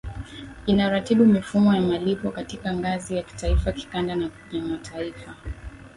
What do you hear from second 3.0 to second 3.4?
ya